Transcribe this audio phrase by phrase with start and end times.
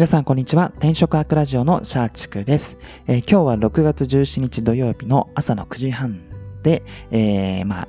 [0.00, 0.72] 皆さん、こんにちは。
[0.78, 6.22] 転職アークラジオのシャーチクです、えー、今日は6月17日土曜日の朝の9時半
[6.62, 7.88] で、えー、まあ、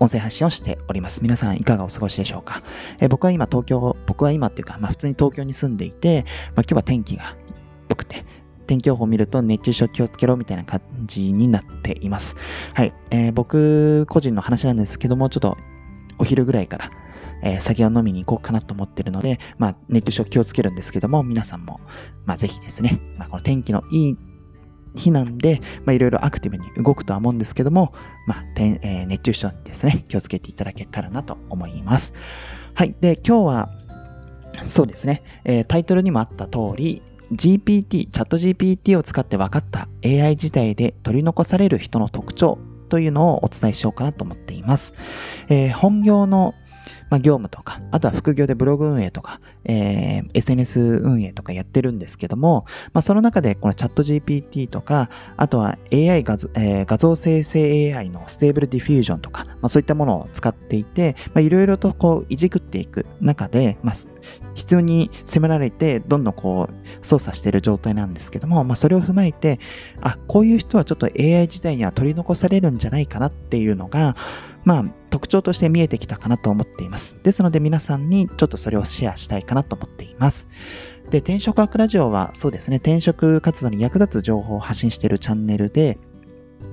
[0.00, 1.22] 音声発信をしております。
[1.22, 2.62] 皆さんいかがお過ごしでしょうか、
[3.00, 6.24] えー、僕は今東京、僕は今っていうか、まあ普通に東京に住んでいて、
[6.56, 7.36] まあ今日は天気が
[7.90, 8.24] 良くて、
[8.66, 12.34] 天気予報を見ると熱中症気をつけろみたいな感じになっています。
[12.72, 12.94] はい。
[13.10, 15.58] えー、僕個人の話なんですけども、ちょっと
[16.16, 16.90] お昼ぐらいから
[17.42, 21.80] えー、酒を飲みに行こうかなと思ってるので、まあ、熱中症気をつけるんですけども、皆さんも、
[22.24, 24.18] まあ、ぜひですね、まあ、この天気のいい
[24.94, 27.92] 日なんで、まあ、いろいろアクティブに動くとは思うんですけども、
[28.26, 32.14] まあ、てえー、熱中症にですね、気をつけていただけたらなと思います。
[32.74, 32.94] はい。
[33.00, 33.68] で、今日は、
[34.68, 42.58] そうですね、えー、タイトルにもあった通り、GPT、チャット GPT を使って分かった AI 時代で取り残される人の特徴
[42.90, 44.92] というのをお伝えしようかなと思っています。
[45.48, 46.54] えー、本業の
[47.12, 52.64] まあ、業務とか、あとは副業でブログ運営とか、えー、SNS 運営とかやってるんですけども、
[52.94, 63.94] まあ、その中でこのチャット GPT とか、あとは AI 画像,、えー、画像生成 AI の Stable Diffusion とか、まあ、そういったものを使っていて、まあ、いろいろとこういじくっていく中で、まあ、
[64.54, 69.60] 必要に迫られて、どんどんこう操作している状態なんですけども、まあ、それを踏まえて、
[70.00, 74.16] あ、こういう人はちょっと AI 時代には取り残されるんじゃないかなっていうのが、
[74.64, 77.18] まあ、特徴として見えてきたかなと思っています。
[77.22, 80.48] ですので皆さんにちょっとそれをシェアしたいかなと思っています。
[81.10, 85.98] で、転職学ラジオはそうですね、転職活動に役立つ情報を発信しているチャンネルで、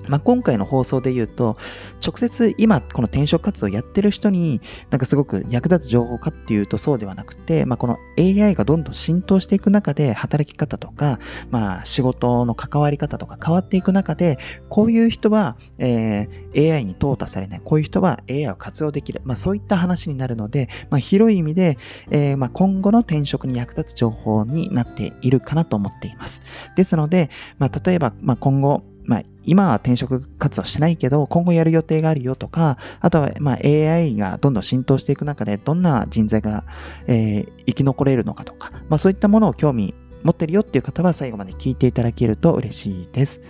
[0.08, 1.58] まあ、今回の放送で言うと、
[2.06, 4.60] 直接今この転職活動やってる人に
[4.90, 11.20] なんかすごく役立つ情報かっていうとそうではなくて、まあ、この AI がどんどん浸透していく中で働き方とか、
[11.52, 21.78] まあ、仕事の関わり方とか変わっていく中で、こういう人は、えー、AI に淘汰されない、こういう人は AI を活用できる、まあ、そういった話になるので、まあ、広い意味で、
[22.10, 26.42] えー、まあ、今後の転職に役立つ情報になっているかなと思っています。
[26.76, 36.64] ですので、まあ、例えば、まあ、今後、まあ、今は転職活動してないけど、今後やる予定があるよとか、あとは、ま、AI がどんどん浸透していく中で、どんな人材が、
[37.08, 43.42] えー、生き残れるのかとか、まあ、そういったものを興味持ってるよっていう方は最後まで聞いていただけると嬉しいです。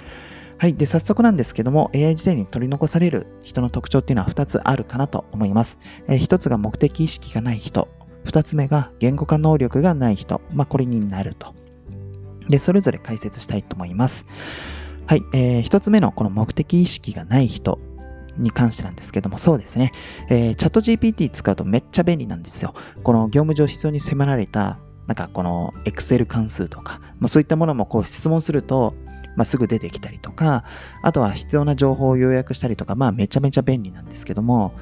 [0.58, 0.76] はい。
[0.76, 5.78] で、早速なんですけども、AI 時代に取り残される人の特徴っていうのは2つあるかなと思います。
[6.08, 7.90] えー、1つが目的意識がない人。
[8.24, 10.40] 2つ目が言語化能力がない人。
[10.54, 11.54] まあ、これになると。
[12.48, 14.26] で、それぞれ解説したいと思います。
[15.10, 17.80] はい、えー、一つ目のこの目的意識がない人
[18.38, 19.92] に関してなんですけども、そうですね。
[20.30, 22.76] えー、チャット GPT 使うとめっちゃ便利なんですよ。
[23.02, 24.78] この業務上必要に迫られた、
[25.08, 28.94] なんかこの Excel 関数とか、まあ、そういったものもこう質問すると、
[29.36, 30.64] まあ、すぐ出てきたりとか、
[31.02, 34.76] あとは必要な情報を要約したりとか、まあめちゃめちゃ便利なんですけども、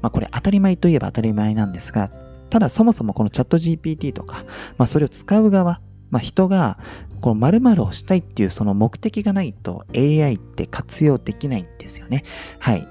[0.00, 2.08] まあこれ当たり前といえば当たり前なんですが、
[2.50, 4.44] ただそもそもこのチャット GPT とか、
[4.78, 5.80] まあそれを使う側、
[6.12, 6.78] まあ人が
[7.22, 12.24] この〇〇をしたいっていうその目的がないと AI って活用できないんですよね。
[12.58, 12.86] はい。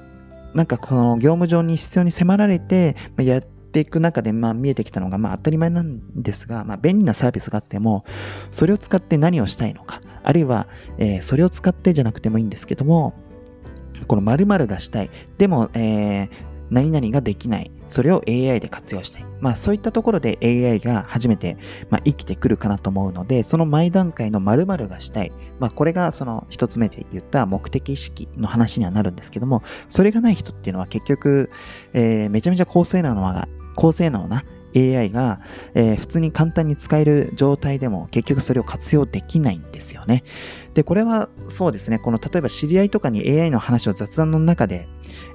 [0.54, 8.06] なんかこの業務上に必要に迫られて、まやっていく中で、まあ見えてきたのが、まあ当たり前なんですが、まあ便利なサービスがあっても、
[8.52, 10.68] それを使って何をしたいのか、あるいは、
[10.98, 13.14] えー、それを使ってじゃなくてもいいんですけども、
[14.08, 15.10] この〇〇がしたい。
[15.38, 16.30] でも、えー、
[16.72, 17.72] 何々ができない。
[17.88, 19.26] それを AI で活用したい。
[19.42, 21.58] まあそういったところで AI が初めて、
[21.90, 25.32] まあ、生きてくるかなと思うので、その前段階の〇〇がしたい。
[25.60, 31.52] まあこれがその一つ目で言った目的意識の話にはなるんですけども、それがない人っていうのは結局、
[31.94, 34.46] えー、めちゃめちゃ高性能な、高性能な
[34.76, 35.40] AI が、
[35.74, 40.24] えー、普通に簡単に使える状態でも結局それを活用できないんですよね。
[40.74, 44.88] で、これはそうですね、この例えば知り合いとかに AI の話を雑談の中で、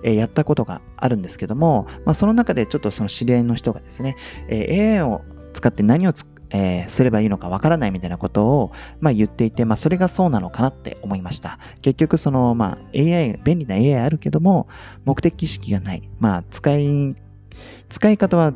[0.03, 4.17] え、やったことがあるんですけども、まあ、その中でちょっとその知り合いの人がですね、
[4.49, 5.23] え、AI を
[5.53, 11.59] 使って何をつえー、すればいいのかわからないみたいなことを、まあ、言っていて、まあ、それがそうなのかなって思いました。
[11.83, 14.69] 結局、その、まあ、AI、便利な AI あるけども、
[15.05, 16.09] 目的意識がない。
[16.21, 17.17] まあ、使い、
[17.89, 18.53] 使い方は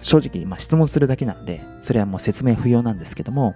[0.00, 3.54] 正直、まあ、質問するだけなので、それはもう説明不要なんですけども、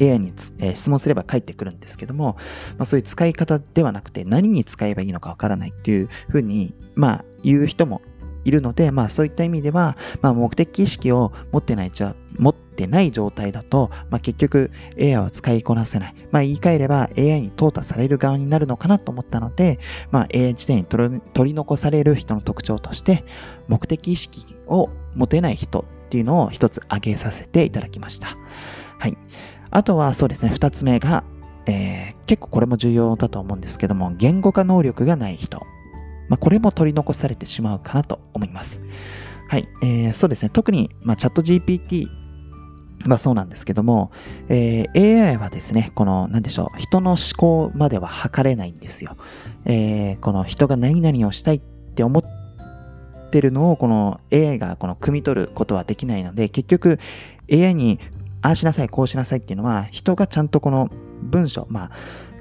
[0.00, 2.36] AI に、えー、質問すれば返ってくるんですけども、
[2.78, 8.02] まあ、そういう使い方ではなくて何に使えばいいのかわからないっていうふうに、まあ、言う人も
[8.46, 14.70] いるので、まあそういった意味では、まあ目的意識を持ってないじゃ、持ってない状態だと、まあ結局
[15.00, 16.14] AI を使いこなせない。
[16.30, 19.80] まあ言い換えれば AI に淘汰される側になるのかなと思ったので、
[20.12, 23.24] まあ AI 時代に取り残される人の特徴として、
[23.66, 28.28] 目的意識を持てない人っていうのを一つ挙げさせていただきました。
[28.98, 29.18] はい。
[29.76, 31.22] あとはそうですね、二つ目が、
[31.66, 35.58] えー、結構これも重要だと思うんですけども、言語化能力がない人。
[36.30, 38.80] まあ、これも取り残されてしまうかなと思います。
[39.50, 39.68] はい。
[39.82, 40.48] えー、そうですね。
[40.48, 42.08] 特に、まあ、チャット GPT
[43.04, 44.12] まあそうなんですけども、
[44.48, 49.18] えー AI はですね、この、なんでしょう、人の思考までは測れないんですよ。
[49.66, 56.98] えーこの人が何々をしたいって思ってるのを、この AI がこの汲み取ることはできないので、結局
[57.52, 58.00] AI に
[58.46, 60.88] ああしなさい、こうしなさいっていうのは、人がちゃんとこの
[61.20, 61.90] 文章、まあ、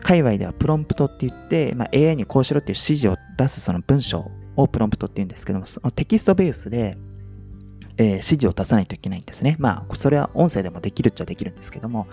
[0.02, 6.96] 界隈ではプロンプトって言って、まあ、AI にこうしろっていう指示を出すその文章をプロンプトって言うんですけども、そのテキストベースで、
[7.98, 9.56] えー指示を出さないといけないんですね。
[9.58, 12.06] まあ、それは音声でもできるっちゃできるんですけども。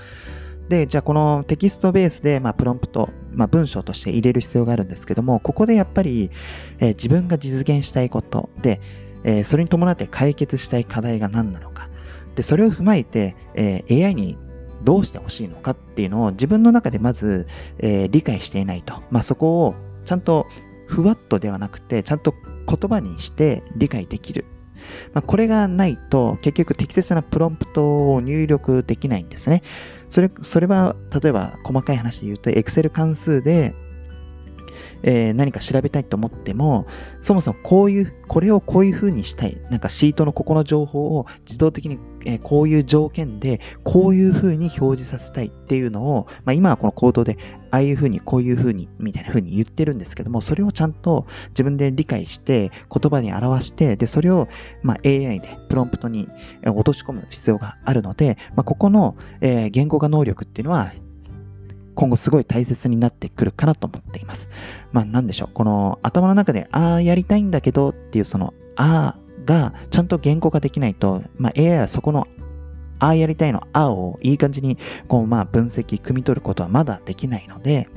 [0.71, 6.31] で、じゃあこのテキストベースで、まあ、プロンプト、まあ、文章として入れる必要があるんですけども、ここでやっぱり、
[6.79, 8.81] えー自分が実現したいことで、
[9.25, 11.72] えーそれに伴って解決したい課題が何なのか。
[12.35, 14.39] で、それを踏まえて、えー AI に
[14.83, 17.47] どうしてほしいのかっていうのを自分の中でまず、
[17.79, 19.03] えー理解していないと。
[19.11, 19.75] まあ、そこを
[20.05, 20.47] ちゃんと
[20.87, 22.35] ふわっとではなくて、ちゃんと
[22.69, 24.45] 言葉にして理解できる。
[25.15, 29.63] まあ、これがないと結局適切なプロンプトを入力できないんですね。
[30.09, 33.75] それ、それは例えば細かい話で言うと Excel 関数で、
[35.03, 36.87] えー何か調べたいと思っても、
[37.21, 39.57] そもそもこういう、これをこういう風にしたい。
[39.71, 47.37] なんかシートのここの情報を自動的に、えーこういう条件で、こういう風に表示させたいっていうのを、まあ今はこのコードで、
[47.71, 54.49] ああいう風に、こういう風に、みたいな風に言ってるんですけども、それをちゃんと自分で理解して、言葉に表して、で、それを、
[54.83, 56.29] まあ AI でプロンプトに
[56.67, 60.93] 落とし込む必要があるので、まあここの、えー言語化能力っていうのは、
[61.95, 64.49] 今後すごい大切になってくるかなと思っています。
[64.93, 72.27] まあなんでしょう、この頭の中で、ああやりたいんだけどっていうその、ああがちゃんと言語化できないと、まあ AI はそこの、
[72.99, 74.79] ああやりたいのあをいい感じに、
[75.09, 77.89] こうまあ分析、汲み取ることはまだできないので、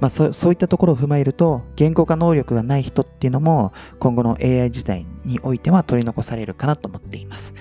[0.00, 7.54] まあそそういったところを踏まえると、言語化能力がない人っていうのも、今後の AI 時代においては取り残されるかなと思っています。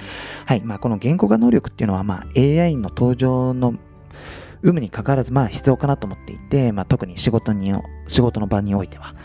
[0.45, 0.61] はい。
[0.61, 3.75] まあこの言語化能力っていうのは、まあ AI の登場の
[4.61, 7.73] 有無にかかわらず、まあ必要かなと思っていて、まあ特に仕事に、
[8.07, 9.15] 仕事の場においては。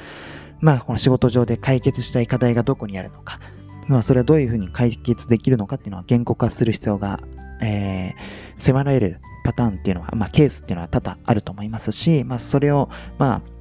[0.61, 3.41] まあこの仕事上で解決したい課題がどこにあるのか。
[3.89, 7.21] まあそれはどういうふうに解決できるのかっていうのは言語化する必要が、
[7.61, 8.15] えー、
[8.59, 12.89] 迫られるパターンっていうのは、まあケースっていうのは多々あると思いますし、まあそれを、
[13.19, 13.54] まあ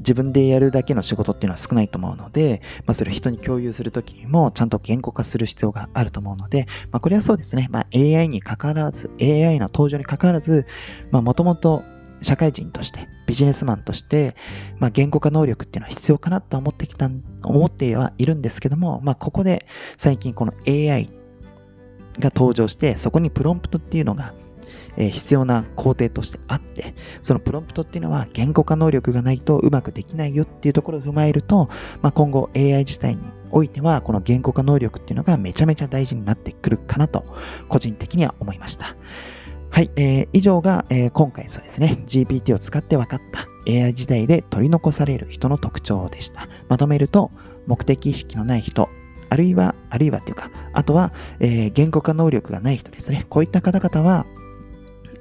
[0.00, 7.68] 自分でやるだけの仕事っていうのは少ないと思うので、まあそれを人に共有するときにもちゃんと言語化する必要があると思うので、まあこれはそうですね。
[7.70, 10.66] まあ AI に関わらず、AI の登場に関わらず、
[11.10, 11.82] まあもともと
[12.22, 14.34] 社会人として、ビジネスマンとして、
[14.78, 17.10] まあ言語化能力っていうのは必要かなと思ってきた、
[17.44, 19.66] 思ってはいるんですけども、まあここで
[19.96, 21.10] 最近この AI
[22.18, 24.34] が登場して、そこにプロンプトっていうのが、
[24.96, 31.68] え必要な工程としてあって、そのプロンプトっていうのは言語化能力がないとうまくできないよっていうところを踏まえると、
[32.02, 37.24] まあ、今後 AI 自体においてはこの言語化能力っていうのがめちゃめちゃ大事になってくるかなと
[37.68, 38.96] 個人的には思いました。
[39.70, 46.48] はい、えー以上が、えー今回そうですね、GPT を使って分かった AI 時代で取り残される人の特徴でした。
[46.68, 47.30] まとめると、
[47.66, 48.88] 目的意識のない人、
[49.28, 53.24] あるいは、あるいはっていうか、あとは、えー言語化能力がない人ですね。
[53.28, 54.26] こういった方々は、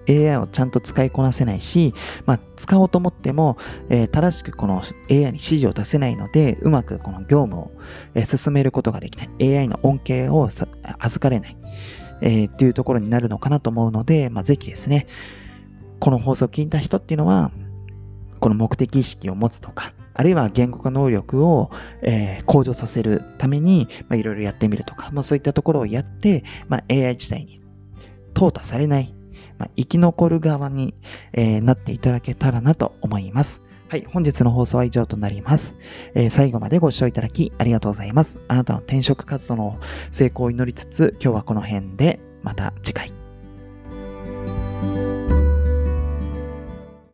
[0.09, 1.93] AI をちゃんと使いこなせないし、
[2.25, 3.57] まあ、使おうと思っても、
[3.89, 7.71] えー正しくこの AI に指示を出せないので、うまくこの業務を、
[8.15, 9.57] えー進めることができない。
[9.59, 11.57] AI の恩恵を預かれない。
[12.21, 15.07] えーっていうところになるのかなと思うので、まあ、ぜひですね、
[15.99, 17.51] この放送を聞いた人っていうのは、
[18.39, 27.61] この目的意識を持つとか、あるいは言語化能力を、えー向上させるために、まあ、いろいろやってみるとか、まあ、そういったところをやって、まあ、AI 自体に
[28.33, 29.13] 淘汰されない、
[29.59, 30.95] まあ、生き残る側に、
[31.33, 33.63] えーなっていただけたらなと思います。
[33.89, 35.77] はい、本日の放送は以上となります。
[36.15, 38.39] えー最後までご視聴いただきありがとうございます。
[38.47, 39.79] あなたの転職活動の
[40.11, 43.18] 成功を祈りつつ、今日はこの辺で、また次回。